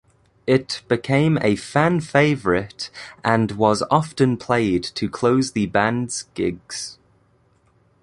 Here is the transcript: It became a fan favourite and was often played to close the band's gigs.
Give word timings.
It 0.47 0.81
became 0.87 1.37
a 1.43 1.55
fan 1.55 1.99
favourite 1.99 2.89
and 3.23 3.51
was 3.51 3.83
often 3.91 4.35
played 4.35 4.83
to 4.95 5.07
close 5.07 5.51
the 5.51 5.67
band's 5.67 6.23
gigs. 6.33 6.97